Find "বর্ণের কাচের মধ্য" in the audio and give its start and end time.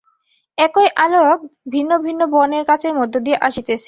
2.27-3.13